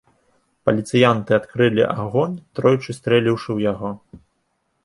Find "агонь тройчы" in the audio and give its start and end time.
1.99-2.91